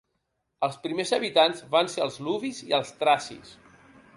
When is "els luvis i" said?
2.07-2.75